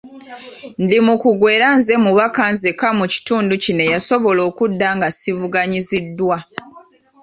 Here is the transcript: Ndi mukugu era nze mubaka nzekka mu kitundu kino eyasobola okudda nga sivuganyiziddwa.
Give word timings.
Ndi 0.83 0.97
mukugu 1.05 1.45
era 1.55 1.67
nze 1.77 1.93
mubaka 2.05 2.43
nzekka 2.53 2.87
mu 2.99 3.05
kitundu 3.13 3.53
kino 3.63 3.81
eyasobola 3.87 4.41
okudda 4.49 4.87
nga 4.97 5.07
sivuganyiziddwa. 5.17 6.37